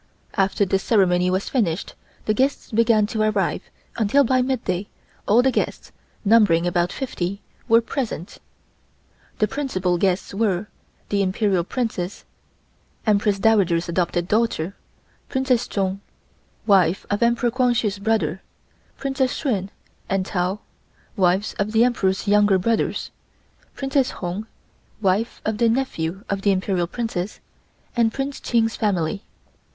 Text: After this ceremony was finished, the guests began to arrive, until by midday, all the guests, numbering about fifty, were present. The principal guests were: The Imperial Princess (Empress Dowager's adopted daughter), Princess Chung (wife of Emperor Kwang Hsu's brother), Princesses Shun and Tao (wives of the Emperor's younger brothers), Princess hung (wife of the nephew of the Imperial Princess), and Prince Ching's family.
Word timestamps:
After 0.33 0.65
this 0.65 0.81
ceremony 0.81 1.29
was 1.29 1.47
finished, 1.47 1.93
the 2.25 2.33
guests 2.33 2.71
began 2.71 3.05
to 3.05 3.21
arrive, 3.21 3.61
until 3.97 4.23
by 4.23 4.41
midday, 4.41 4.87
all 5.27 5.43
the 5.43 5.51
guests, 5.51 5.91
numbering 6.25 6.65
about 6.65 6.91
fifty, 6.91 7.39
were 7.67 7.81
present. 7.81 8.39
The 9.37 9.47
principal 9.47 9.99
guests 9.99 10.33
were: 10.33 10.65
The 11.09 11.21
Imperial 11.21 11.63
Princess 11.63 12.25
(Empress 13.05 13.37
Dowager's 13.37 13.87
adopted 13.87 14.27
daughter), 14.27 14.75
Princess 15.29 15.67
Chung 15.67 16.01
(wife 16.65 17.05
of 17.11 17.21
Emperor 17.21 17.51
Kwang 17.51 17.75
Hsu's 17.75 17.99
brother), 17.99 18.41
Princesses 18.97 19.37
Shun 19.37 19.69
and 20.09 20.25
Tao 20.25 20.61
(wives 21.15 21.53
of 21.59 21.73
the 21.73 21.83
Emperor's 21.83 22.27
younger 22.27 22.57
brothers), 22.57 23.11
Princess 23.75 24.09
hung 24.09 24.47
(wife 24.99 25.43
of 25.45 25.59
the 25.59 25.69
nephew 25.69 26.23
of 26.27 26.41
the 26.41 26.51
Imperial 26.51 26.87
Princess), 26.87 27.39
and 27.95 28.11
Prince 28.11 28.39
Ching's 28.39 28.75
family. 28.75 29.21